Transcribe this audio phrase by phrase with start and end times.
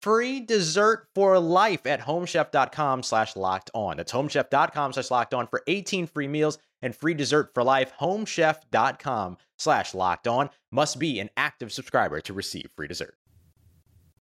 [0.00, 3.96] free dessert for life at homechef.com slash locked on.
[3.96, 7.92] That's homechef.com slash locked on for 18 free meals and free dessert for life.
[8.00, 13.14] Homechef.com slash locked on must be an active subscriber to receive free dessert.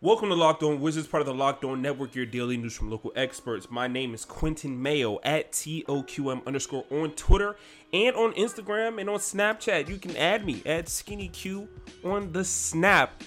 [0.04, 2.92] Welcome to Locked On Wizards, part of the Locked On Network, your daily news from
[2.92, 3.72] local experts.
[3.72, 7.56] My name is Quinton Mayo at TOQM underscore on Twitter
[7.94, 9.88] and on Instagram and on Snapchat.
[9.88, 11.70] You can add me at SkinnyQ
[12.04, 13.24] on the Snap.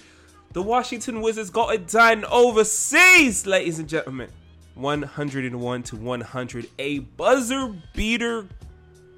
[0.57, 4.27] The Washington Wizards got it done overseas, ladies and gentlemen.
[4.73, 6.69] 101 to 100.
[6.79, 8.47] A buzzer beater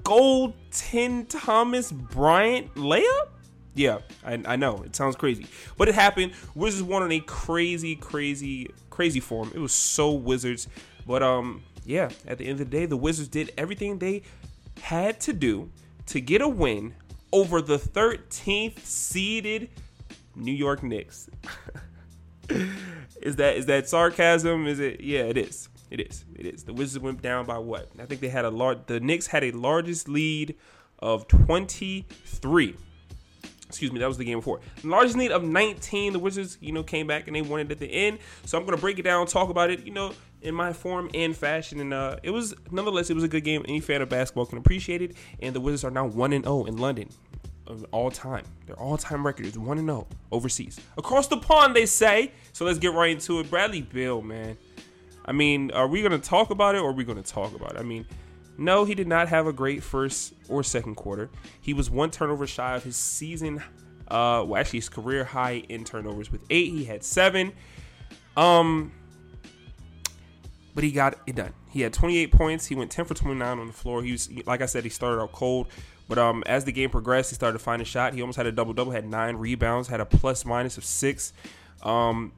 [0.04, 3.30] gold Tim Thomas Bryant layup?
[3.74, 6.34] Yeah, I, I know it sounds crazy, but it happened.
[6.56, 9.50] Wizards won on a crazy, crazy, crazy form.
[9.56, 10.68] It was so Wizards,
[11.08, 12.10] but um, yeah.
[12.28, 14.24] At the end of the day, the Wizards did everything they
[14.82, 15.70] had to do
[16.08, 16.96] to get a win
[17.32, 19.70] over the 13th seeded
[20.36, 21.30] New York Knicks.
[23.22, 24.68] is that is that sarcasm?
[24.68, 25.02] Is it?
[25.02, 25.70] Yeah, it is.
[25.90, 26.26] It is.
[26.36, 26.64] It is.
[26.64, 27.90] The Wizards went down by what?
[28.00, 28.80] I think they had a large.
[28.86, 30.56] The Knicks had a largest lead
[31.00, 32.76] of 23.
[33.68, 34.60] Excuse me, that was the game before.
[34.82, 36.14] The largest lead of 19.
[36.14, 38.20] The Wizards, you know, came back and they won it at the end.
[38.46, 41.36] So I'm gonna break it down, talk about it, you know, in my form and
[41.36, 41.80] fashion.
[41.80, 43.64] And uh, it was nonetheless, it was a good game.
[43.68, 45.16] Any fan of basketball can appreciate it.
[45.42, 47.10] And the Wizards are now one and zero in London
[47.92, 48.46] all time.
[48.66, 50.80] Their all time record is 1 0 overseas.
[50.98, 52.32] Across the pond, they say.
[52.54, 53.50] So let's get right into it.
[53.50, 54.58] Bradley Beal, man.
[55.26, 57.54] I mean, are we going to talk about it or are we going to talk
[57.56, 57.80] about it?
[57.80, 58.06] I mean,
[58.58, 61.30] no, he did not have a great first or second quarter.
[61.62, 63.62] He was one turnover shy of his season,
[64.10, 66.72] uh, well, actually, his career high in turnovers with eight.
[66.72, 67.54] He had seven.
[68.36, 68.92] Um,
[70.74, 71.54] but he got it done.
[71.70, 72.66] He had 28 points.
[72.66, 74.02] He went 10 for 29 on the floor.
[74.02, 75.68] He was, like I said, he started out cold,
[76.10, 78.14] but um, as the game progressed, he started to find a shot.
[78.14, 78.92] He almost had a double double.
[78.92, 79.88] Had nine rebounds.
[79.88, 81.32] Had a plus minus of six.
[81.84, 82.34] Um,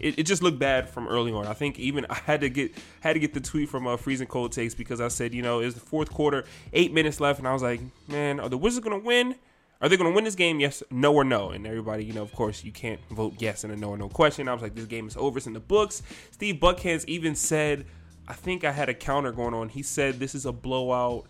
[0.00, 1.46] it, it, just looked bad from early on.
[1.46, 4.26] I think even I had to get had to get the tweet from uh, freezing
[4.26, 7.46] cold takes because I said, you know, it's the fourth quarter, eight minutes left, and
[7.46, 9.36] I was like, man, are the Wizards gonna win?
[9.80, 10.58] Are they to win this game?
[10.58, 11.50] Yes, no, or no.
[11.50, 14.08] And everybody, you know, of course, you can't vote yes in a no or no
[14.08, 14.48] question.
[14.48, 15.38] I was like, this game is over.
[15.38, 16.02] It's in the books.
[16.32, 17.86] Steve Buckhantz even said,
[18.26, 19.68] I think I had a counter going on.
[19.68, 21.26] He said this is a blowout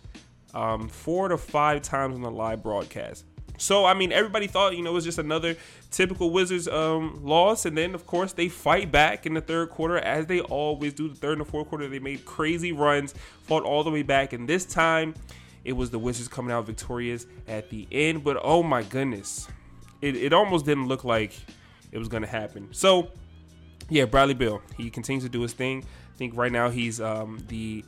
[0.53, 3.25] um, four to five times on the live broadcast.
[3.57, 5.55] So I mean, everybody thought you know it was just another
[5.91, 9.97] typical Wizards um, loss, and then of course they fight back in the third quarter
[9.97, 11.09] as they always do.
[11.09, 14.33] The third and the fourth quarter they made crazy runs, fought all the way back,
[14.33, 15.13] and this time
[15.65, 18.23] it was the Wizards coming out victorious at the end.
[18.23, 19.47] But oh my goodness,
[20.01, 21.33] it, it almost didn't look like
[21.91, 22.69] it was going to happen.
[22.71, 23.09] So
[23.89, 25.83] yeah, Bradley Beal, he continues to do his thing.
[25.83, 27.83] I think right now he's um, the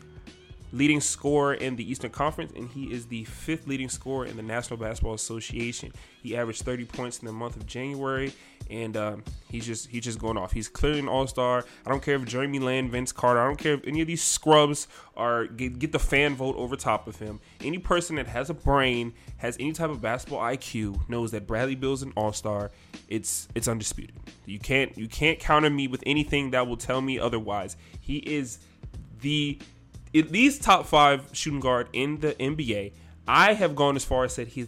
[0.72, 4.44] leading scorer in the Eastern Conference, and he is the fifth leading scorer in the
[4.44, 5.92] National Basketball Association.
[6.22, 8.34] He averaged 30 points in the month of January,
[8.70, 10.54] and um, he's just he's just going off.
[10.54, 11.66] He's clearly an All Star.
[11.86, 14.24] I don't care if Jeremy Lin, Vince Carter, I don't care if any of these
[14.24, 14.88] scrubs
[15.18, 17.40] are get, get the fan vote over top of him.
[17.62, 21.76] Any person that has a brain, has any type of basketball IQ, knows that Bradley
[21.76, 22.72] Beal's an All Star.
[23.10, 24.16] It's it's undisputed.
[24.46, 27.76] You can't you can't counter me with anything that will tell me otherwise.
[28.00, 28.60] He is
[29.22, 29.60] the
[30.16, 32.94] at least top five shooting guard in the NBA.
[33.28, 34.68] I have gone as far as said he's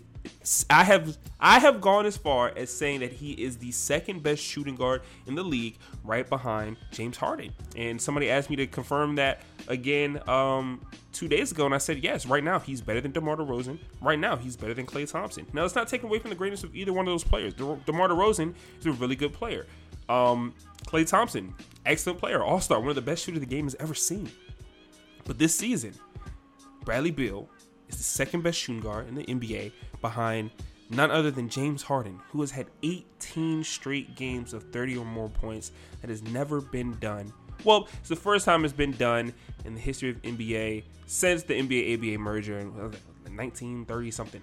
[0.70, 4.42] I have I have gone as far as saying that he is the second best
[4.42, 7.52] shooting guard in the league, right behind James Harden.
[7.76, 10.82] And somebody asked me to confirm that again um,
[11.12, 12.26] two days ago, and I said yes.
[12.26, 13.80] Right now, he's better than DeMar DeRozan.
[14.02, 15.46] Right now, he's better than Klay Thompson.
[15.54, 17.54] Now, it's not taken away from the greatness of either one of those players.
[17.54, 19.66] De- DeMar DeRozan is a really good player.
[20.10, 20.54] Um,
[20.86, 21.54] Klay Thompson,
[21.86, 24.30] excellent player, All Star, one of the best shooters the game has ever seen.
[25.26, 25.94] But this season,
[26.84, 27.50] Bradley Beal
[27.88, 29.72] is the second best shooting guard in the NBA
[30.02, 30.52] behind
[30.90, 35.30] none other than James Harden, who has had 18 straight games of 30 or more
[35.30, 35.72] points.
[36.02, 37.32] That has never been done.
[37.64, 39.34] Well, it's the first time it's been done
[39.64, 44.42] in the history of NBA since the NBA ABA merger in 1930 something.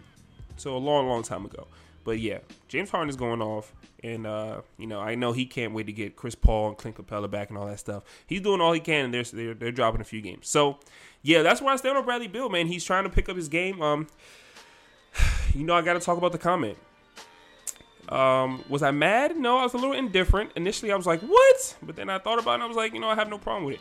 [0.57, 1.67] So a long, long time ago.
[2.05, 2.39] But yeah,
[2.69, 5.93] James Harden is going off, and uh, you know I know he can't wait to
[5.93, 8.05] get Chris Paul and Clint Capela back and all that stuff.
[8.27, 10.49] He's doing all he can, and they're they're, they're dropping a few games.
[10.49, 10.79] So
[11.23, 12.67] yeah, that's where I stand on Bradley Beal, man.
[12.67, 13.83] He's trying to pick up his game.
[13.83, 14.07] Um,
[15.55, 16.79] you know I got to talk about the comment.
[18.09, 19.37] Um, was I mad?
[19.37, 20.53] No, I was a little indifferent.
[20.57, 22.95] Initially, I was like, "What?" But then I thought about it, and I was like,
[22.95, 23.81] "You know, I have no problem with it."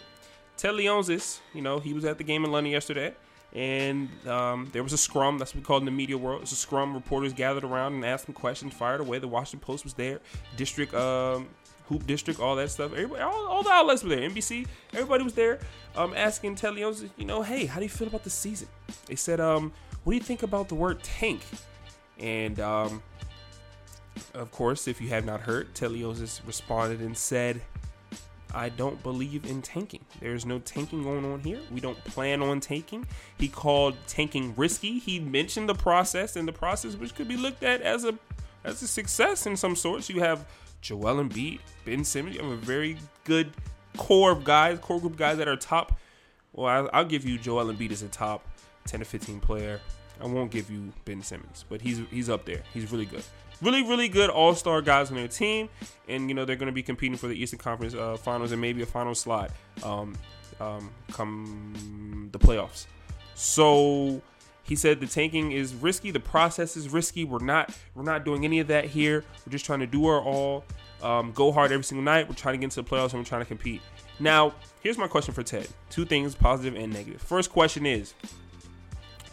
[0.58, 3.14] Ted Leonsis, you know, he was at the game in London yesterday
[3.54, 5.38] and um, there was a scrum.
[5.38, 6.44] That's what we call it in the media world.
[6.44, 6.94] It's a scrum.
[6.94, 9.20] Reporters gathered around and asked them questions, fired away.
[9.20, 10.20] The Washington Post was there,
[10.56, 11.48] district, um,
[11.88, 12.92] hoop district, all that stuff.
[12.94, 14.30] Everybody, all, all, the outlets were there.
[14.30, 15.60] NBC, everybody was there,
[15.96, 18.68] um, asking Ted Leonsis, you know, hey, how do you feel about the season?
[19.08, 19.74] They said, um,
[20.04, 21.42] what do you think about the word tank?
[22.20, 23.02] And um,
[24.34, 27.62] of course, if you have not heard, Ted Leonsis responded and said,
[28.54, 30.04] I don't believe in tanking.
[30.20, 31.60] There's no tanking going on here.
[31.72, 33.06] We don't plan on tanking.
[33.38, 35.00] He called tanking risky.
[35.00, 38.18] He mentioned the process and the process which could be looked at as a
[38.64, 40.10] as a success in some sorts.
[40.10, 40.46] You have
[40.82, 42.36] Joel Embiid, Ben Simmons.
[42.36, 43.52] You have a very good
[43.98, 46.00] core of guys, core group guys that are top.
[46.54, 48.46] Well, I'll give you Joel Embiid as a top
[48.86, 49.80] 10 to 15 player.
[50.20, 52.64] I won't give you Ben Simmons, but he's he's up there.
[52.74, 53.24] He's really good
[53.62, 55.70] really, really good all star guys on their team.
[56.08, 58.60] And, you know, they're going to be competing for the Eastern Conference uh, finals and
[58.62, 59.52] maybe a final slot
[59.84, 60.16] um,
[60.60, 62.86] um, come the playoffs.
[63.36, 64.22] So
[64.64, 66.12] he said the tanking is risky.
[66.12, 67.24] The process is risky.
[67.24, 69.24] We're not we're not doing any of that here.
[69.46, 70.64] We're just trying to do our all,
[71.02, 72.28] um, go hard every single night.
[72.28, 73.82] We're trying to get into the playoffs and we're trying to compete.
[74.20, 75.68] Now, here's my question for Ted.
[75.90, 77.22] Two things, positive and negative.
[77.22, 78.14] First question is,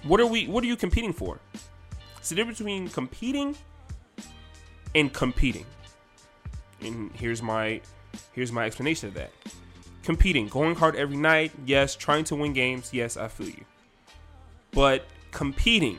[0.05, 0.47] what are we?
[0.47, 1.41] What are you competing for?
[2.17, 3.57] It's the difference between competing
[4.95, 5.67] and competing.
[6.81, 7.81] And here's my
[8.33, 9.31] here's my explanation of that.
[10.03, 13.65] Competing, going hard every night, yes, trying to win games, yes, I feel you.
[14.71, 15.99] But competing,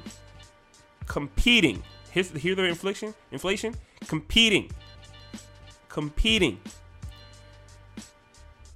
[1.07, 3.75] competing, here's hear the inflation, inflation,
[4.07, 4.71] competing,
[5.89, 6.59] competing.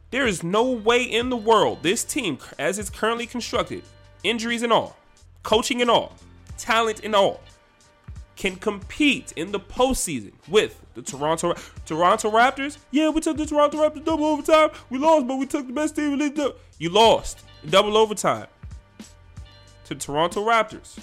[0.09, 3.83] There is no way in the world this team, as it's currently constructed,
[4.23, 4.97] injuries and all,
[5.43, 6.17] coaching and all,
[6.57, 7.39] talent and all,
[8.35, 11.53] can compete in the postseason with the Toronto
[11.85, 12.77] Toronto Raptors.
[12.91, 14.69] Yeah, we took the Toronto Raptors double overtime.
[14.89, 16.55] We lost, but we took the best team in the league.
[16.79, 18.47] You lost in double overtime
[19.85, 20.97] to the Toronto Raptors.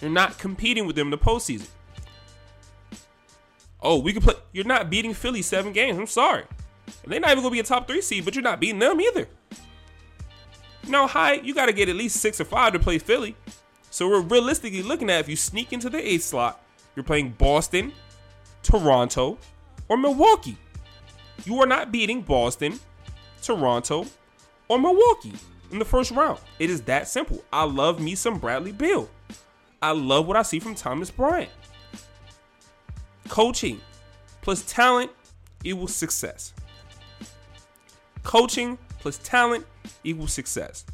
[0.00, 1.68] You're not competing with them in the postseason.
[3.80, 4.34] Oh, we can play.
[4.52, 5.98] You're not beating Philly seven games.
[5.98, 6.44] I'm sorry.
[7.06, 9.28] They're not even gonna be a top three seed, but you're not beating them either.
[10.88, 13.36] Know, high, you got to get at least six or five to play Philly.
[13.94, 16.60] So we're realistically looking at if you sneak into the eighth slot,
[16.96, 17.92] you're playing Boston,
[18.64, 19.38] Toronto,
[19.88, 20.58] or Milwaukee.
[21.44, 22.80] You are not beating Boston,
[23.40, 24.06] Toronto,
[24.66, 25.34] or Milwaukee
[25.70, 26.40] in the first round.
[26.58, 27.44] It is that simple.
[27.52, 29.08] I love me some Bradley Beal.
[29.80, 31.52] I love what I see from Thomas Bryant.
[33.28, 33.80] Coaching
[34.42, 35.12] plus talent
[35.62, 36.52] equals success.
[38.24, 39.64] Coaching plus talent
[40.02, 40.84] equals success.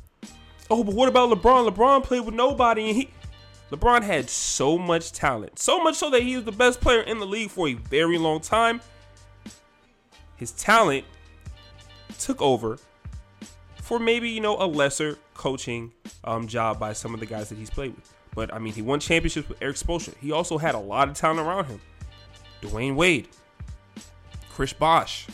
[0.71, 1.69] Oh, but what about LeBron?
[1.69, 3.11] LeBron played with nobody, and he
[3.71, 7.19] LeBron had so much talent, so much so that he was the best player in
[7.19, 8.81] the league for a very long time.
[10.37, 11.05] His talent
[12.19, 12.79] took over
[13.77, 15.93] for maybe you know a lesser coaching
[16.25, 18.13] um, job by some of the guys that he's played with.
[18.35, 20.15] But I mean, he won championships with Erik Spoelstra.
[20.21, 21.81] He also had a lot of talent around him.
[22.63, 23.29] Dwyane Wade,
[24.51, 25.27] Chris Bosh,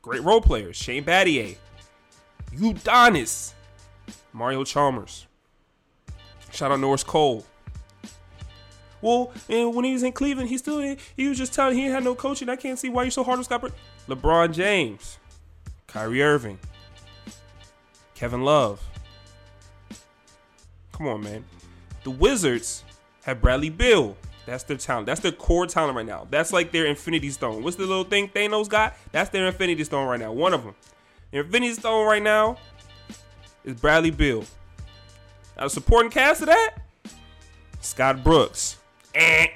[0.00, 0.76] great role players.
[0.76, 1.56] Shane Battier,
[2.54, 3.54] Udonis.
[4.32, 5.26] Mario Chalmers.
[6.50, 7.44] Shout out Norris Cole.
[9.00, 12.04] Well, and when he was in Cleveland, he still he was just telling he had
[12.04, 12.48] no coaching.
[12.48, 13.72] I can't see why you're so hard on Scott.
[14.08, 15.18] LeBron James,
[15.88, 16.58] Kyrie Irving,
[18.14, 18.80] Kevin Love.
[20.92, 21.44] Come on, man.
[22.04, 22.84] The Wizards
[23.24, 24.16] have Bradley Beal.
[24.46, 25.06] That's their talent.
[25.06, 26.26] That's their core talent right now.
[26.30, 27.62] That's like their Infinity Stone.
[27.62, 28.96] What's the little thing Thanos got?
[29.10, 30.32] That's their Infinity Stone right now.
[30.32, 30.74] One of them.
[31.32, 32.58] Infinity Stone right now
[33.64, 34.44] is Bradley Beal.
[35.56, 36.76] Now, supporting cast of that,
[37.80, 38.78] Scott Brooks.
[39.14, 39.48] Eh.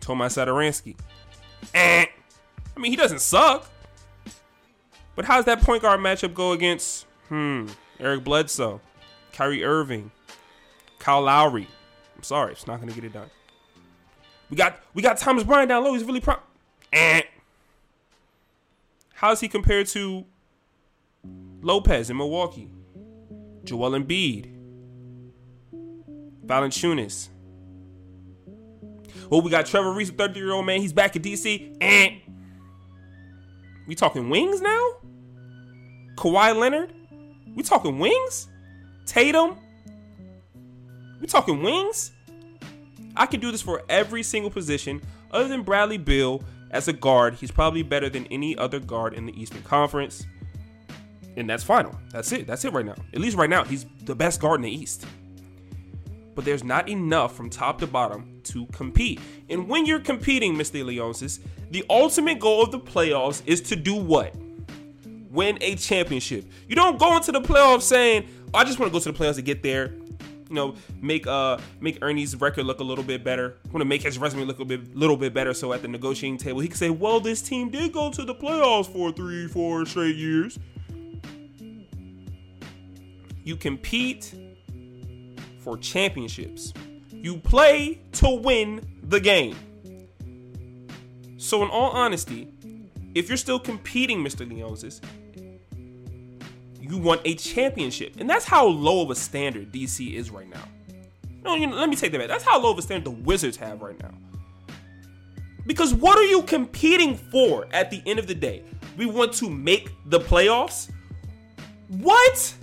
[0.00, 0.38] Tomas.
[0.38, 0.50] Eh.
[1.74, 2.08] I
[2.76, 3.68] mean, he doesn't suck.
[5.16, 7.66] But how's that point guard matchup go against, hmm,
[7.98, 8.80] Eric Bledsoe,
[9.32, 10.10] Kyrie Irving,
[10.98, 11.66] Kyle Lowry?
[12.16, 13.28] I'm sorry, it's not gonna get it done.
[14.48, 15.92] We got we got Thomas Bryant down low.
[15.92, 16.36] He's really pro.
[16.92, 17.22] Eh.
[19.14, 20.24] How's he compared to
[21.60, 22.70] Lopez in Milwaukee?
[23.64, 24.56] Joel Embiid,
[26.46, 27.28] Valanciunas.
[29.28, 30.80] Well, we got Trevor Ariza, 30 year old man.
[30.80, 31.76] He's back in DC.
[31.80, 32.18] Eh.
[33.86, 34.92] We talking wings now?
[36.16, 36.92] Kawhi Leonard?
[37.54, 38.48] We talking wings?
[39.06, 39.56] Tatum?
[41.20, 42.12] We talking wings?
[43.16, 45.00] I can do this for every single position
[45.30, 47.34] other than Bradley Beal as a guard.
[47.34, 50.24] He's probably better than any other guard in the Eastern Conference.
[51.36, 51.98] And that's final.
[52.10, 52.46] That's it.
[52.46, 52.96] That's it right now.
[53.14, 55.06] At least right now, he's the best guard in the East.
[56.34, 59.20] But there's not enough from top to bottom to compete.
[59.48, 60.84] And when you're competing, Mr.
[60.84, 64.34] Leonsis, the ultimate goal of the playoffs is to do what?
[65.30, 66.44] Win a championship.
[66.68, 69.18] You don't go into the playoffs saying, oh, I just want to go to the
[69.18, 69.94] playoffs to get there.
[70.48, 73.58] You know, make uh make Ernie's record look a little bit better.
[73.66, 76.38] Want to make his resume look a bit little bit better, so at the negotiating
[76.38, 79.86] table he can say, "Well, this team did go to the playoffs for three, four
[79.86, 80.58] straight years."
[83.44, 84.34] You compete
[85.58, 86.72] for championships.
[87.12, 89.56] You play to win the game.
[91.36, 92.48] So, in all honesty,
[93.14, 94.48] if you're still competing, Mr.
[94.48, 95.00] Leonsis,
[96.80, 98.16] you want a championship.
[98.18, 100.64] And that's how low of a standard DC is right now.
[101.42, 102.28] No, you know, let me take that back.
[102.28, 104.12] That's how low of a standard the Wizards have right now.
[105.66, 108.64] Because what are you competing for at the end of the day?
[108.96, 110.90] We want to make the playoffs?
[111.88, 112.54] What?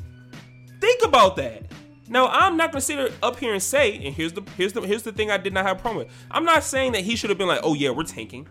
[0.88, 1.64] Think about that.
[2.08, 5.04] Now, I'm not gonna sit up here and say, and here's the here's the here's
[5.04, 6.16] the thing I did not have a problem with.
[6.32, 8.48] I'm not saying that he should have been like, oh yeah, we're tanking.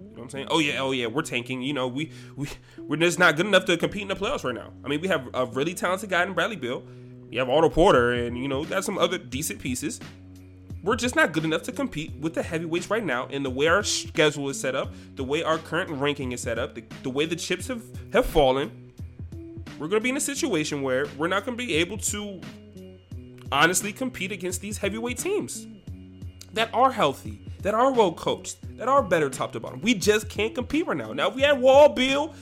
[0.00, 0.48] You know what I'm saying?
[0.50, 1.62] Oh yeah, oh yeah, we're tanking.
[1.62, 4.54] You know, we we we're just not good enough to compete in the playoffs right
[4.54, 4.74] now.
[4.84, 6.82] I mean, we have a really talented guy in Bradley Beal.
[7.30, 10.00] You have Otto Porter, and you know, got some other decent pieces.
[10.82, 13.28] We're just not good enough to compete with the heavyweights right now.
[13.30, 16.58] And the way our schedule is set up, the way our current ranking is set
[16.58, 18.83] up, the, the way the chips have have fallen
[19.78, 22.40] we're going to be in a situation where we're not going to be able to
[23.50, 25.66] honestly compete against these heavyweight teams
[26.52, 29.80] that are healthy, that are well coached, that are better top to bottom.
[29.80, 31.12] We just can't compete right now.
[31.12, 32.34] Now, if we had Wall, Beal,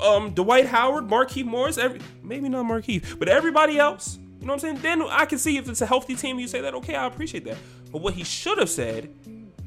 [0.00, 4.64] um, Dwight Howard, Markieff Morris, every, maybe not Markieff, but everybody else, you know what
[4.64, 4.78] I'm saying?
[4.82, 7.44] Then I can see if it's a healthy team, you say that, okay, I appreciate
[7.44, 7.58] that.
[7.92, 9.12] But what he should have said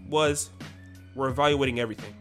[0.10, 0.50] was,
[1.15, 2.13] we're evaluating everything.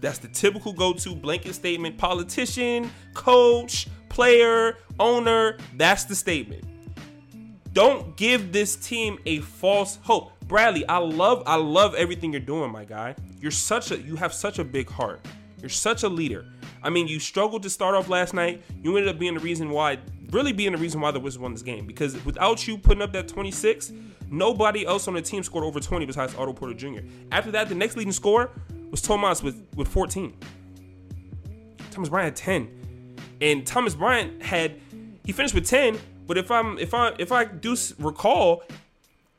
[0.00, 1.98] That's the typical go-to blanket statement.
[1.98, 5.58] Politician, coach, player, owner.
[5.76, 6.64] That's the statement.
[7.72, 10.30] Don't give this team a false hope.
[10.46, 13.16] Bradley, I love I love everything you're doing, my guy.
[13.40, 15.26] You're such a you have such a big heart.
[15.60, 16.46] You're such a leader.
[16.82, 18.62] I mean, you struggled to start off last night.
[18.82, 19.98] You ended up being the reason why,
[20.30, 21.86] really being the reason why the Wizards won this game.
[21.86, 23.92] Because without you putting up that 26,
[24.30, 27.00] nobody else on the team scored over 20 besides Otto Porter Jr.
[27.32, 28.50] After that, the next leading scorer
[28.90, 30.34] was Tomas with, with 14.
[31.90, 33.16] Thomas Bryant had 10.
[33.40, 34.80] And Thomas Bryant had
[35.24, 38.62] he finished with 10, but if I'm if I if I do recall,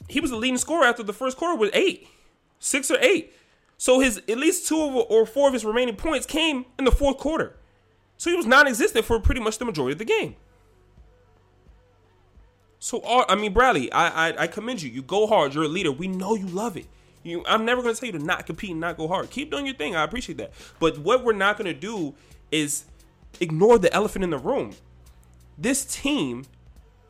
[0.08, 2.08] he was the leading scorer after the first quarter with 8.
[2.60, 3.34] 6 or 8.
[3.78, 7.18] So his at least two or four of his remaining points came in the fourth
[7.18, 7.56] quarter.
[8.18, 10.36] So he was non-existent for pretty much the majority of the game.
[12.80, 14.90] So I mean, Bradley, I, I I commend you.
[14.90, 15.54] You go hard.
[15.54, 15.92] You're a leader.
[15.92, 16.86] We know you love it.
[17.26, 19.32] You, I'm never going to tell you to not compete and not go hard.
[19.32, 19.96] Keep doing your thing.
[19.96, 20.52] I appreciate that.
[20.80, 22.14] But what we're not going to do
[22.52, 22.86] is
[23.40, 24.74] ignore the elephant in the room.
[25.58, 26.46] This team,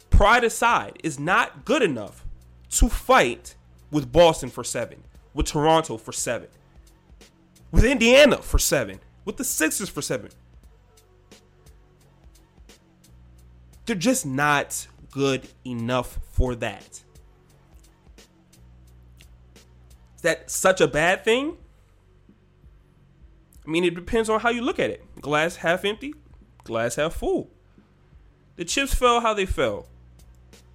[0.10, 2.25] pride aside, is not good enough
[2.72, 3.55] to fight
[3.91, 5.03] with Boston for seven,
[5.34, 6.48] with Toronto for seven,
[7.72, 10.29] with Indiana for seven, with the Sixers for seven.
[13.86, 17.01] They're just not good enough for that.
[20.25, 21.55] That such a bad thing?
[23.63, 25.03] I mean, it depends on how you look at it.
[25.22, 26.15] Glass half empty,
[26.63, 27.51] glass half full.
[28.55, 29.86] The chips fell how they fell.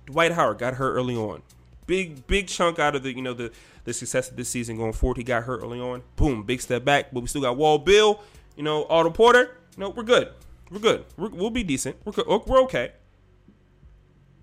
[0.07, 1.43] Dwight Howard got hurt early on.
[1.89, 3.51] Big, big chunk out of the, you know, the,
[3.83, 5.17] the success of this season going forward.
[5.17, 6.05] He got hurt early on.
[6.15, 7.07] Boom, big step back.
[7.13, 8.23] But we still got Wall Beal,
[8.55, 9.57] you know, Otto Porter.
[9.77, 10.29] Know, we're good.
[10.71, 11.07] We're good.
[11.17, 11.97] we will be decent.
[12.05, 12.29] We're, good.
[12.29, 12.93] we're okay.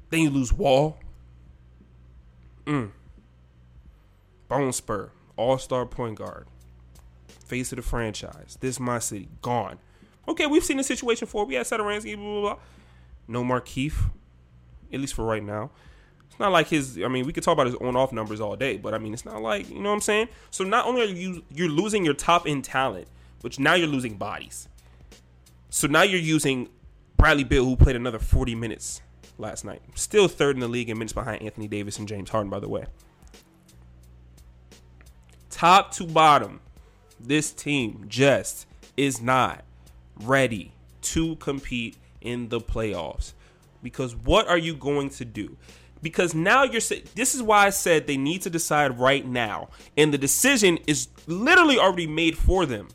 [0.09, 0.99] Then you lose Wall.
[2.65, 2.91] Mm.
[4.47, 6.47] Bone Spur, all star point guard,
[7.45, 8.57] face of the franchise.
[8.59, 9.79] This is my city, gone.
[10.27, 11.45] Okay, we've seen the situation before.
[11.45, 12.57] We had Satoransky, blah, blah, blah.
[13.27, 14.09] No Markieff,
[14.91, 15.71] at least for right now.
[16.29, 16.99] It's not like his.
[17.03, 19.25] I mean, we could talk about his on-off numbers all day, but I mean, it's
[19.25, 20.27] not like you know what I'm saying.
[20.51, 23.07] So not only are you you're losing your top end talent,
[23.41, 24.67] which now you're losing bodies.
[25.69, 26.69] So now you're using
[27.17, 29.01] Bradley Beal, who played another 40 minutes
[29.37, 32.49] last night, still third in the league in minutes behind Anthony Davis and James Harden,
[32.49, 32.85] by the way.
[35.57, 36.59] Top to bottom,
[37.19, 39.63] this team just is not
[40.21, 40.71] ready
[41.01, 43.33] to compete in the playoffs.
[43.81, 45.57] Because what are you going to do?
[46.03, 46.73] Because now you're
[47.15, 49.69] this is why I said they need to decide right now.
[49.97, 52.89] And the decision is literally already made for them.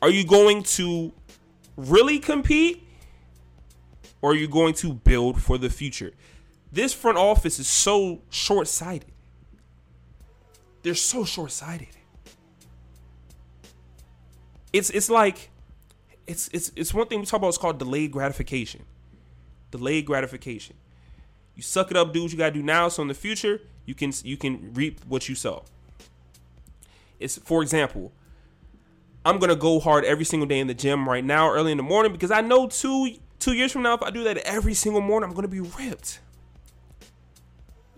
[0.00, 1.12] Are you going to
[1.76, 2.86] really compete?
[4.22, 6.12] Or are you going to build for the future?
[6.70, 9.10] This front office is so short sighted.
[10.82, 11.88] They're so short sighted.
[14.72, 15.50] It's it's like
[16.26, 17.48] it's it's it's one thing we talk about.
[17.48, 18.84] It's called delayed gratification.
[19.70, 20.76] Delayed gratification.
[21.56, 24.12] You suck it up, what you gotta do now, so in the future you can
[24.22, 25.64] you can reap what you sow.
[27.18, 28.12] It's for example,
[29.24, 31.82] I'm gonna go hard every single day in the gym right now, early in the
[31.82, 35.00] morning, because I know two two years from now, if I do that every single
[35.00, 36.20] morning, I'm gonna be ripped.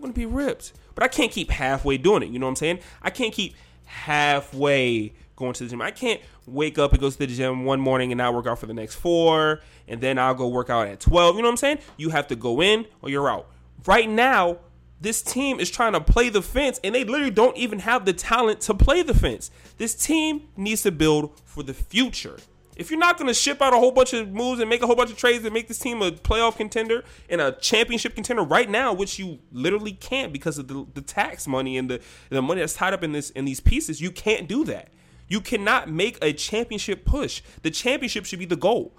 [0.01, 0.73] I'm gonna be ripped.
[0.95, 2.29] But I can't keep halfway doing it.
[2.29, 2.79] You know what I'm saying?
[3.03, 3.53] I can't keep
[3.85, 5.79] halfway going to the gym.
[5.79, 8.57] I can't wake up and go to the gym one morning and not work out
[8.57, 11.35] for the next four, and then I'll go work out at 12.
[11.35, 11.79] You know what I'm saying?
[11.97, 13.47] You have to go in or you're out.
[13.85, 14.57] Right now,
[14.99, 18.13] this team is trying to play the fence, and they literally don't even have the
[18.13, 19.51] talent to play the fence.
[19.77, 22.37] This team needs to build for the future.
[22.81, 24.87] If you're not going to ship out a whole bunch of moves and make a
[24.87, 28.41] whole bunch of trades and make this team a playoff contender and a championship contender
[28.41, 32.41] right now, which you literally can't because of the, the tax money and the, the
[32.41, 34.89] money that's tied up in this in these pieces, you can't do that.
[35.27, 37.43] You cannot make a championship push.
[37.61, 38.97] The championship should be the goal.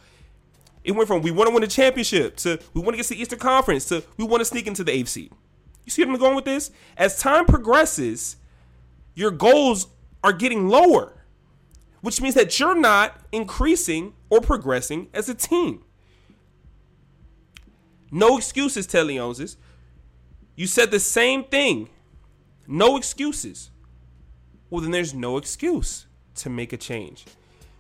[0.85, 3.15] It went from we want to win a championship to we want to get to
[3.15, 5.29] the Eastern Conference to we want to sneak into the AFC.
[5.85, 6.71] You see what I'm going with this?
[6.97, 8.37] As time progresses,
[9.17, 9.89] your goals
[10.23, 11.22] are getting lower,
[12.03, 15.83] which means that you're not increasing or progressing as a team.
[18.11, 19.57] No excuses, Ted Leonsis.
[20.55, 21.89] You said the same thing.
[22.67, 23.71] No excuses.
[24.69, 27.25] Well, then there's no excuse to make a change.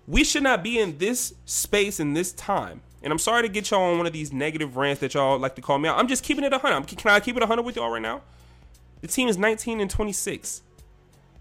[0.06, 2.80] We should not be in this space in this time.
[3.02, 5.56] And I'm sorry to get y'all on one of these negative rants that y'all like
[5.56, 5.98] to call me out.
[5.98, 6.86] I'm just keeping it 100.
[6.86, 8.22] Can I keep it 100 with y'all right now?
[9.00, 10.62] The team is 19 and 26.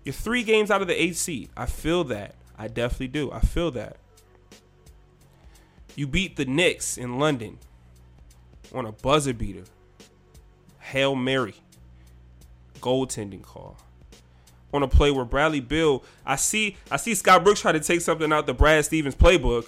[0.04, 1.50] You're three games out of the AC.
[1.56, 2.36] I feel that.
[2.62, 3.32] I definitely do.
[3.32, 3.98] I feel that.
[5.96, 7.58] You beat the Knicks in London
[8.72, 9.64] on a buzzer beater.
[10.78, 11.56] Hail Mary.
[12.80, 13.78] Goaltending call
[14.74, 18.02] on a play where Bradley Beal, I see I see Scott Brooks try to take
[18.02, 19.68] something out the Brad Stevens playbook.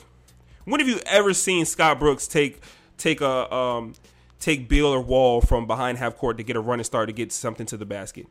[0.65, 2.61] When have you ever seen Scott Brooks take
[2.97, 3.93] take a um,
[4.39, 7.31] take Beal or Wall from behind half court to get a running start to get
[7.31, 8.27] something to the basket?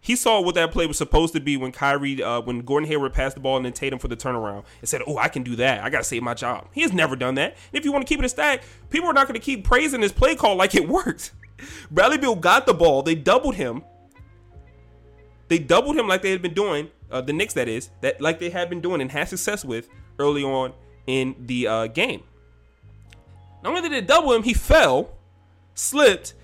[0.00, 3.12] He saw what that play was supposed to be when Kyrie, uh, when Gordon Hayward
[3.12, 5.56] passed the ball and then Tatum for the turnaround and said, "Oh, I can do
[5.56, 5.82] that.
[5.82, 7.56] I got to save my job." He has never done that.
[7.72, 9.64] And if you want to keep it a stack, people are not going to keep
[9.64, 11.32] praising this play call like it worked.
[11.90, 13.02] Bradley Beal got the ball.
[13.02, 13.82] They doubled him.
[15.48, 18.38] They doubled him like they had been doing, uh, the Knicks that is, that like
[18.38, 20.72] they had been doing and had success with early on
[21.06, 22.22] in the uh, game.
[23.62, 25.10] Not only did they double him, he fell,
[25.74, 26.34] slipped,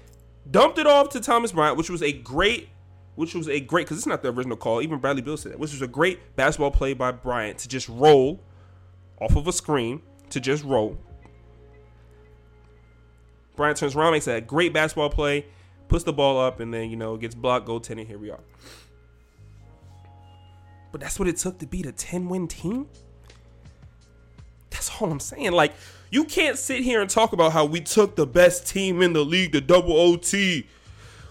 [0.50, 2.68] dumped it off to Thomas Bryant, which was a great,
[3.16, 4.82] which was a great because it's not the original call.
[4.82, 7.88] Even Bradley Beal said that, which was a great basketball play by Bryant to just
[7.88, 8.40] roll
[9.20, 10.98] off of a screen to just roll.
[13.56, 15.46] Bryant turns around, makes a great basketball play,
[15.86, 18.06] puts the ball up, and then you know gets blocked, goaltending.
[18.06, 18.40] Here we are.
[20.90, 22.86] But that's what it took to beat a 10 win team.
[24.70, 25.52] That's all I'm saying.
[25.52, 25.72] Like,
[26.10, 29.24] you can't sit here and talk about how we took the best team in the
[29.24, 30.68] league to double OT.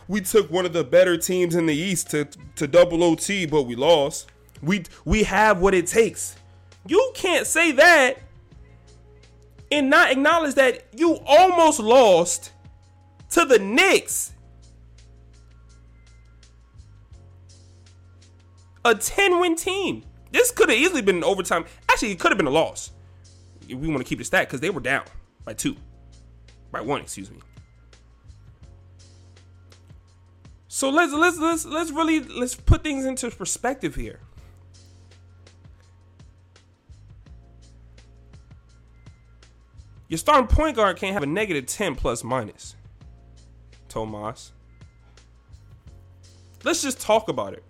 [0.08, 3.63] We took one of the better teams in the East to, to double OT, but
[3.63, 4.30] we lost.
[4.62, 6.36] We we have what it takes.
[6.88, 8.20] You can't say that
[9.72, 12.52] and not acknowledge that you almost lost
[13.32, 14.34] to the Knicks
[18.86, 20.04] a 10 win team.
[20.32, 21.66] This could have easily been an overtime.
[21.89, 22.92] Actually, it could have been a loss.
[23.68, 25.06] If we want to keep the stat because they were down
[25.46, 25.76] by two,
[26.72, 27.38] by one, excuse me.
[30.75, 34.19] So let's let's let's let's really let's put things into perspective here.
[40.07, 42.75] Your starting point guard can't have a negative 10 plus minus.
[43.88, 44.51] Tomas.
[46.63, 47.63] Let's just talk about it.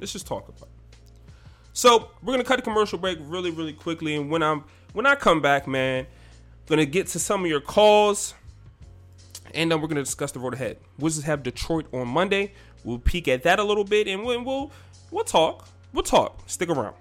[0.00, 0.98] Let's just talk about it.
[1.72, 5.14] So we're gonna cut a commercial break really, really quickly, and when I'm when I
[5.14, 8.34] come back, man, I'm gonna get to some of your calls,
[9.54, 10.78] And then we're going to discuss the road ahead.
[10.98, 12.52] Wizards have Detroit on Monday.
[12.84, 14.72] We'll peek at that a little bit, and we'll we'll,
[15.10, 15.68] we'll talk.
[15.92, 16.42] We'll talk.
[16.46, 16.94] Stick around.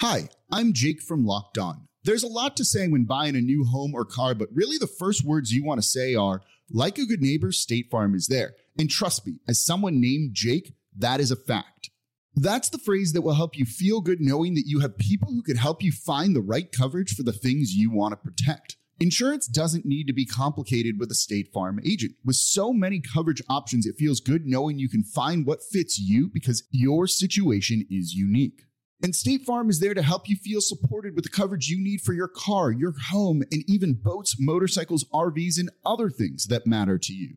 [0.00, 1.88] Hi, I'm Jake from Locked On.
[2.04, 4.86] There's a lot to say when buying a new home or car, but really the
[4.86, 8.54] first words you want to say are, like a good neighbor, State Farm is there.
[8.78, 11.90] And trust me, as someone named Jake, that is a fact.
[12.34, 15.42] That's the phrase that will help you feel good knowing that you have people who
[15.42, 18.76] can help you find the right coverage for the things you want to protect.
[19.00, 22.16] Insurance doesn't need to be complicated with a State Farm agent.
[22.24, 26.28] With so many coverage options, it feels good knowing you can find what fits you
[26.32, 28.62] because your situation is unique.
[29.00, 32.00] And State Farm is there to help you feel supported with the coverage you need
[32.00, 36.98] for your car, your home, and even boats, motorcycles, RVs, and other things that matter
[36.98, 37.36] to you.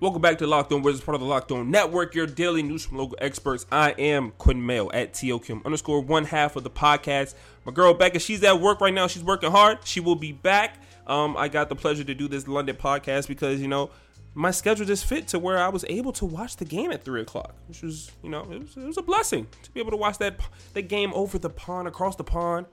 [0.00, 2.86] Welcome back to Locked On Wizards, part of the Locked On Network, your daily news
[2.86, 3.66] from local experts.
[3.70, 7.34] I am Quinn Mayo at TOQM underscore one half of the podcast.
[7.66, 9.08] My girl Becca, she's at work right now.
[9.08, 9.80] She's working hard.
[9.84, 10.78] She will be back.
[11.06, 13.90] Um, I got the pleasure to do this London podcast because, you know,
[14.32, 17.20] my schedule just fit to where I was able to watch the game at three
[17.20, 19.98] o'clock, which was, you know, it was, it was a blessing to be able to
[19.98, 20.40] watch that
[20.72, 22.64] that game over the pond, across the pond.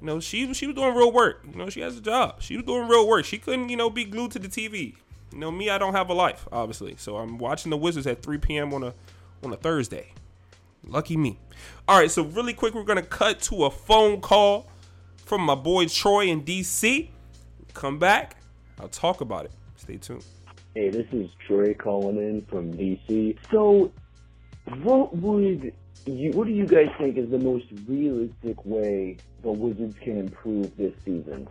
[0.00, 1.44] You know, she she was doing real work.
[1.50, 2.40] You know, she has a job.
[2.40, 3.24] She was doing real work.
[3.24, 4.94] She couldn't, you know, be glued to the TV.
[5.32, 6.96] You know, me, I don't have a life, obviously.
[6.98, 8.72] So I'm watching the Wizards at 3 p.m.
[8.74, 8.94] on a
[9.42, 10.12] on a Thursday.
[10.84, 11.38] Lucky me.
[11.86, 14.68] All right, so really quick, we're gonna cut to a phone call
[15.24, 17.08] from my boy Troy in DC.
[17.74, 18.36] Come back,
[18.80, 19.52] I'll talk about it.
[19.76, 20.24] Stay tuned.
[20.74, 23.36] Hey, this is Troy calling in from DC.
[23.50, 23.92] So,
[24.82, 25.72] what would
[26.06, 30.76] you, what do you guys think is the most realistic way the Wizards can improve
[30.76, 31.48] this season?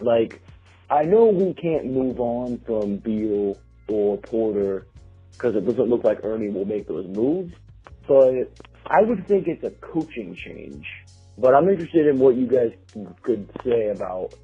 [0.00, 0.42] Like,
[0.90, 4.86] I know we can't move on from Beal or Porter
[5.32, 7.54] because it doesn't look like Ernie will make those moves,
[8.08, 8.50] but
[8.86, 10.86] I would think it's a coaching change.
[11.38, 12.72] But I'm interested in what you guys
[13.22, 14.34] could say about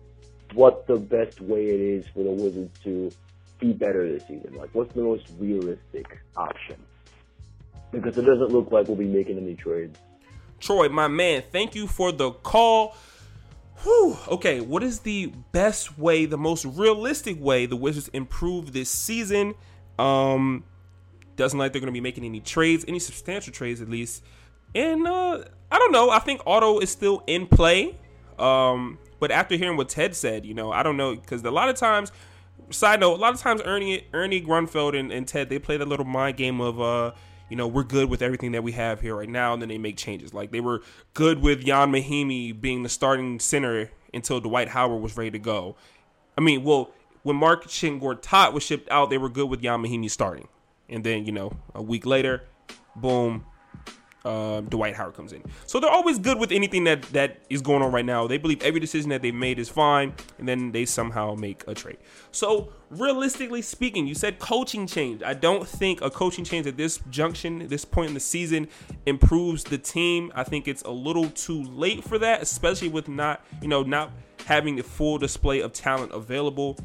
[0.55, 3.11] what the best way it is for the Wizards to
[3.59, 4.55] be better this season.
[4.55, 6.07] Like, what's the most realistic
[6.37, 6.77] option?
[7.91, 9.99] Because it doesn't look like we'll be making any trades.
[10.61, 12.97] Troy, my man, thank you for the call.
[13.83, 14.17] Whew.
[14.29, 19.55] Okay, what is the best way, the most realistic way the Wizards improve this season?
[19.99, 20.65] Um,
[21.37, 24.23] doesn't like they're going to be making any trades, any substantial trades at least.
[24.75, 26.11] And uh, I don't know.
[26.11, 27.99] I think Otto is still in play.
[28.39, 31.69] Um, but after hearing what Ted said, you know, I don't know because a lot
[31.69, 32.13] of times,
[32.71, 35.89] side note, a lot of times Ernie, Ernie Grunfeld and, and Ted they play that
[35.89, 37.13] little mind game of uh,
[37.49, 39.79] you know, we're good with everything that we have here right now, and then they
[39.79, 40.35] make changes.
[40.35, 40.83] Like they were
[41.15, 45.77] good with Ian Mahinmi being the starting center until Dwight Howard was ready to go.
[46.37, 46.91] I mean, well,
[47.23, 50.49] when Marcin Gortat was shipped out, they were good with Ian Mahinmi starting.
[50.89, 52.45] And then, you know, a week later,
[52.95, 53.45] boom,
[54.27, 55.43] uh, Dwight Howard comes in.
[55.67, 58.27] So they're always good with anything that that is going on right now.
[58.27, 61.75] They believe every decision that they've made is fine, and then they somehow make a
[61.75, 61.99] trade.
[62.33, 65.23] So realistically speaking, you said coaching change.
[65.23, 68.69] I don't think a coaching change at this junction, this point in the season,
[69.07, 70.33] improves the team.
[70.35, 74.11] I think it's a little too late for that, especially with not you know not
[74.47, 76.77] having the full display of talent available.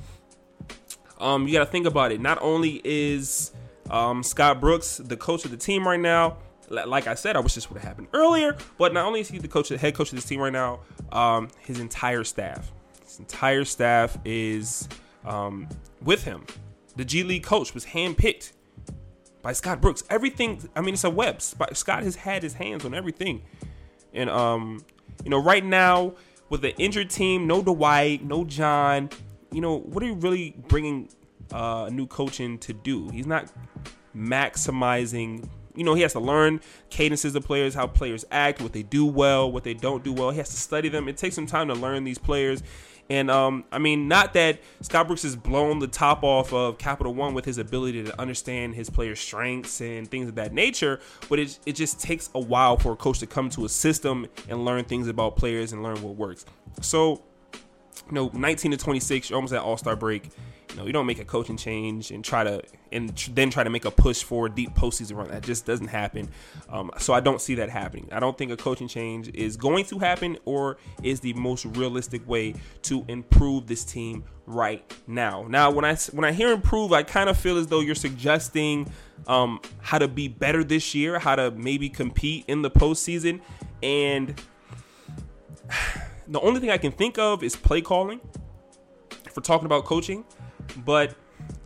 [1.19, 2.21] Um, you got to think about it.
[2.21, 3.51] Not only is
[3.89, 6.37] um, Scott Brooks the coach of the team right now
[6.71, 8.55] like I said, I wish this would have happened earlier.
[8.77, 10.79] But not only is he the coach, the head coach of this team right now,
[11.11, 12.71] um, his entire staff,
[13.03, 14.87] his entire staff is
[15.25, 15.67] um,
[16.01, 16.45] with him.
[16.95, 18.53] The G League coach was handpicked
[19.41, 20.03] by Scott Brooks.
[20.09, 21.41] Everything, I mean, it's a web.
[21.41, 23.43] Scott has had his hands on everything,
[24.13, 24.83] and um,
[25.23, 26.13] you know, right now
[26.49, 29.09] with the injured team, no Dwight, no John.
[29.51, 31.09] You know, what are you really bringing
[31.51, 33.09] uh, a new coach in to do?
[33.09, 33.51] He's not
[34.15, 38.83] maximizing you know, he has to learn cadences of players, how players act, what they
[38.83, 40.31] do well, what they don't do well.
[40.31, 41.07] He has to study them.
[41.07, 42.63] It takes some time to learn these players.
[43.09, 47.13] And um, I mean, not that Scott Brooks has blown the top off of Capital
[47.13, 51.37] One with his ability to understand his players' strengths and things of that nature, but
[51.37, 54.63] it, it just takes a while for a coach to come to a system and
[54.63, 56.45] learn things about players and learn what works.
[56.79, 57.21] So,
[58.07, 60.29] you know, 19 to 26, you're almost at All Star break.
[60.71, 62.61] You know, you don't make a coaching change and try to
[62.93, 65.27] and tr- then try to make a push for a deep postseason run.
[65.29, 66.29] That just doesn't happen.
[66.69, 68.07] Um, so I don't see that happening.
[68.11, 72.27] I don't think a coaching change is going to happen or is the most realistic
[72.27, 75.45] way to improve this team right now.
[75.47, 78.91] Now, when I when I hear improve, I kind of feel as though you're suggesting
[79.27, 83.41] um, how to be better this year, how to maybe compete in the postseason,
[83.83, 84.39] and
[86.31, 88.21] The only thing I can think of is play calling.
[89.35, 90.23] We're talking about coaching,
[90.85, 91.13] but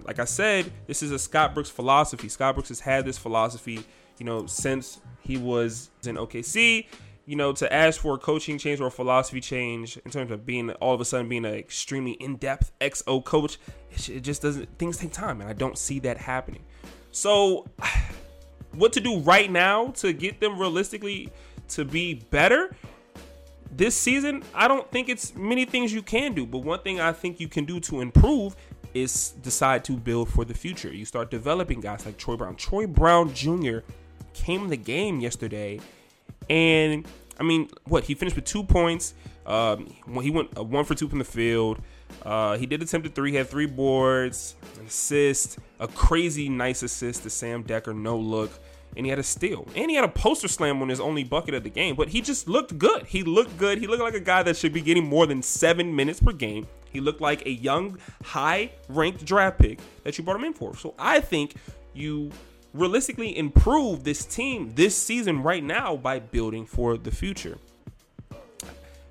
[0.03, 2.27] like I said, this is a Scott Brooks philosophy.
[2.29, 3.85] Scott Brooks has had this philosophy,
[4.17, 6.87] you know, since he was in OKC.
[7.27, 10.47] You know, to ask for a coaching change or a philosophy change in terms of
[10.47, 13.59] being all of a sudden being an extremely in-depth XO coach,
[14.07, 14.79] it just doesn't.
[14.79, 16.63] Things take time, and I don't see that happening.
[17.11, 17.67] So,
[18.73, 21.31] what to do right now to get them realistically
[21.69, 22.75] to be better?
[23.75, 27.11] This season, I don't think it's many things you can do, but one thing I
[27.11, 28.55] think you can do to improve
[28.93, 30.93] is decide to build for the future.
[30.93, 32.55] You start developing guys like Troy Brown.
[32.55, 33.79] Troy Brown Jr.
[34.33, 35.81] came in the game yesterday,
[36.49, 37.05] and
[37.37, 39.13] I mean, what he finished with two points.
[39.45, 41.81] Um, he went uh, one for two from the field.
[42.23, 47.23] Uh, he did attempt a three, had three boards, an assist, a crazy nice assist
[47.23, 48.51] to Sam Dekker, no look,
[48.95, 49.67] and he had a steal.
[49.75, 52.21] And he had a poster slam on his only bucket of the game, but he
[52.21, 53.05] just looked good.
[53.05, 53.77] He looked good.
[53.77, 56.67] He looked like a guy that should be getting more than seven minutes per game.
[56.91, 60.75] He looked like a young, high ranked draft pick that you brought him in for.
[60.77, 61.55] So I think
[61.93, 62.31] you
[62.73, 67.57] realistically improve this team this season right now by building for the future.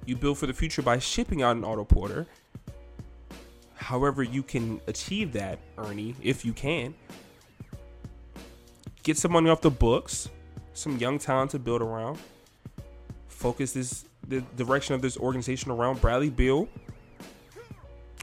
[0.07, 2.27] You build for the future by shipping out an Otto Porter.
[3.75, 6.95] However, you can achieve that, Ernie, if you can.
[9.05, 10.29] Get some money off the books,
[10.73, 12.19] some young talent to build around.
[13.29, 16.67] Focus this the direction of this organization around Bradley Beal,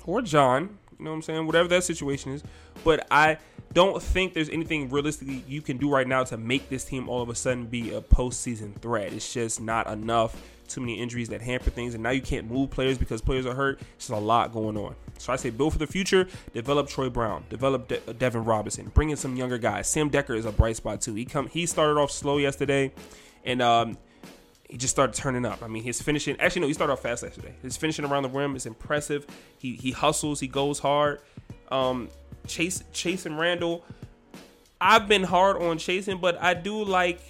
[0.06, 1.46] or John, you know what I'm saying?
[1.46, 2.44] Whatever that situation is.
[2.84, 3.38] But I
[3.74, 7.22] don't think there's anything realistically you can do right now to make this team all
[7.22, 9.14] of a sudden be a postseason threat.
[9.14, 10.36] It's just not enough.
[10.72, 13.54] Too many injuries that hamper things, and now you can't move players because players are
[13.54, 13.82] hurt.
[13.96, 14.96] It's a lot going on.
[15.18, 16.28] So I say build for the future.
[16.54, 17.44] Develop Troy Brown.
[17.50, 18.90] Develop De- Devin Robinson.
[18.94, 19.88] Bring in some younger guys.
[19.88, 21.14] Sam Dekker is a bright spot too.
[21.14, 21.48] He come.
[21.48, 22.94] He started off slow yesterday,
[23.44, 23.98] and um,
[24.70, 25.62] he just started turning up.
[25.62, 27.54] I mean, his finishing actually no, he started off fast yesterday.
[27.62, 29.28] His finishing around the rim is impressive.
[29.58, 31.20] He he hustles, he goes hard.
[31.70, 32.08] Um,
[32.48, 33.84] Chase Chasson Randle.
[34.80, 37.22] I've been hard on Chasson, but I do like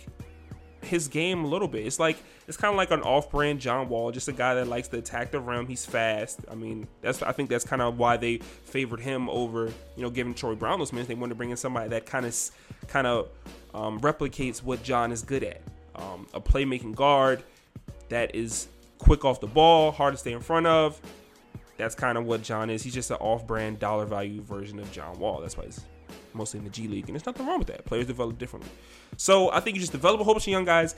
[0.84, 1.86] his game a little bit.
[1.86, 2.18] It's like
[2.48, 5.32] it's kind of like an off-brand John Wall, just a guy that likes to attack
[5.32, 5.68] the rim.
[5.68, 6.40] He's fast.
[6.50, 10.10] I mean, that's I think that's kind of why they favored him over you know
[10.10, 11.08] giving Troy Brown those minutes.
[11.08, 12.36] They wanted to bring in somebody that kind of
[12.88, 13.30] kind of
[13.74, 15.62] um, replicates what John is good at.
[15.96, 17.44] Um, a playmaking guard
[18.10, 18.68] that is
[18.98, 21.00] quick off the ball, hard to stay in front of.
[21.78, 22.84] That's kind of what John is.
[22.84, 25.42] He's just an off-brand dollar value version of John Wall.
[25.42, 25.82] That's why he's
[26.34, 27.86] mostly in the G League, and there's nothing wrong with that.
[27.86, 28.72] Players develop differently.
[29.18, 30.96] So I think you just develop a whole bunch of young guys,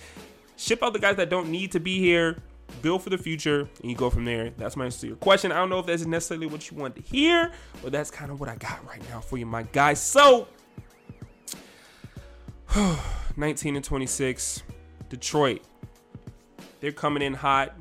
[0.58, 2.38] ship out the guys that don't need to be here,
[2.82, 4.52] build for the future, and you go from there.
[4.58, 5.52] That's my answer to your question.
[5.52, 8.40] I don't know if that's necessarily what you want to hear, but that's kind of
[8.40, 10.02] what I got right now for you, my guys.
[10.02, 10.48] So
[13.38, 14.64] 19 and 26,
[15.10, 15.62] Detroit.
[16.80, 17.76] They're coming in hot.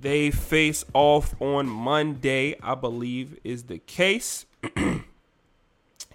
[0.00, 4.46] They face off on Monday, I believe is the case.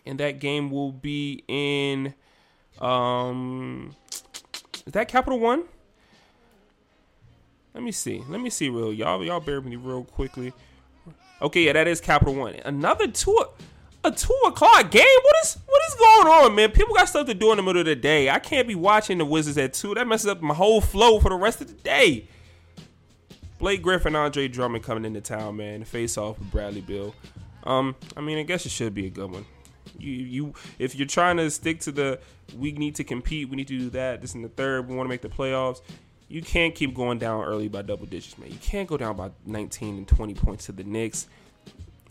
[0.06, 2.14] and that game will be in
[2.80, 3.96] um
[4.86, 5.64] is that Capital One?
[7.74, 8.24] Let me see.
[8.30, 10.54] Let me see real y'all y'all bear with me real quickly.
[11.42, 12.56] Okay, yeah, that is Capital One.
[12.66, 13.38] Another two
[14.06, 15.04] a two o'clock game.
[15.24, 16.72] What is what is going on, man?
[16.72, 18.30] People got stuff to do in the middle of the day.
[18.30, 19.94] I can't be watching the Wizards at two.
[19.96, 22.28] That messes up my whole flow for the rest of the day.
[23.58, 25.84] Blake Griffin, Andre Drummond coming into town, man.
[25.86, 27.16] Face off with Bradley Beal.
[27.64, 29.46] Um, I mean, I guess it should be a good one.
[29.98, 32.20] You, you, if you're trying to stick to the,
[32.58, 34.22] we need to compete, we need to do that.
[34.22, 35.82] This in the third, we want to make the playoffs.
[36.28, 38.52] You can't keep going down early by double digits, man.
[38.52, 41.28] You can't go down by 19 and 20 points to the Knicks.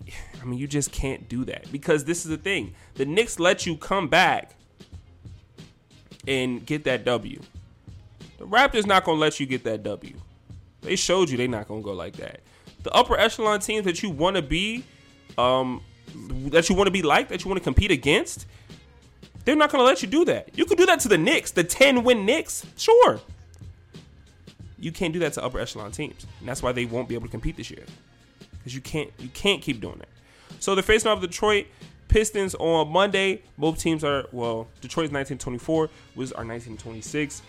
[0.42, 2.74] I mean, you just can't do that because this is the thing.
[2.94, 4.54] The Knicks let you come back
[6.26, 7.40] and get that W.
[8.38, 10.14] The Raptors not gonna let you get that W.
[10.82, 12.40] They showed you they're not gonna go like that.
[12.82, 14.84] The upper echelon teams that you want to be,
[15.38, 15.82] um,
[16.50, 18.46] that you want to be like, that you want to compete against,
[19.44, 20.50] they're not gonna let you do that.
[20.57, 23.20] You could do that to the Knicks, the 10 win Knicks, sure.
[24.79, 27.27] You can't do that to upper echelon teams, and that's why they won't be able
[27.27, 27.85] to compete this year
[28.64, 30.09] because you can't you can't keep doing that.
[30.61, 31.66] So they're facing off Detroit
[32.09, 33.42] Pistons on Monday.
[33.59, 37.42] Both teams are well, Detroit's 1924, Wizards are 1926.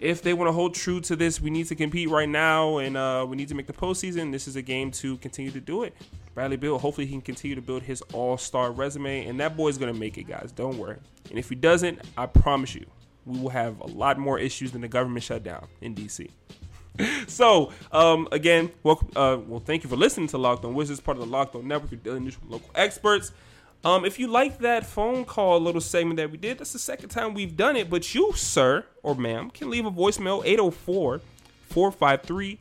[0.00, 2.96] If they want to hold true to this, we need to compete right now, and
[2.96, 4.32] uh, we need to make the postseason.
[4.32, 5.94] This is a game to continue to do it.
[6.40, 9.92] Bradley Beal, hopefully he can continue to build his all-star resume, and that boy's gonna
[9.92, 10.52] make it, guys.
[10.52, 10.96] Don't worry.
[11.28, 12.86] And if he doesn't, I promise you,
[13.26, 16.30] we will have a lot more issues than the government shutdown in DC.
[17.26, 19.10] so um, again, welcome.
[19.14, 21.68] Uh, well, thank you for listening to Locked On Wizards, part of the Locked On
[21.68, 23.32] Network, your daily news from local experts.
[23.84, 27.10] Um, if you like that phone call little segment that we did, that's the second
[27.10, 27.90] time we've done it.
[27.90, 31.20] But you, sir or ma'am, can leave a voicemail 804
[31.68, 32.58] 453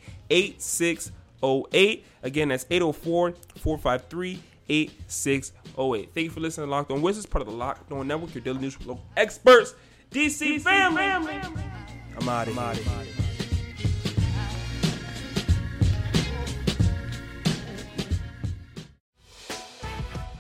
[1.42, 2.06] 8608.
[2.24, 6.14] Again, that's 804 453 8608.
[6.14, 8.44] Thank you for listening to Locked On Wizards, part of the Locked On Network, your
[8.44, 9.74] daily news with local experts.
[10.12, 11.04] DC, family.
[11.04, 13.06] I'm out of here.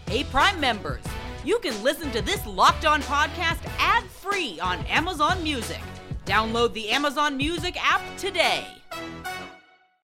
[0.08, 1.04] Hey, Prime members,
[1.46, 5.82] you can listen to this Locked On podcast ad free on Amazon Music.
[6.26, 8.66] Download the Amazon Music app today.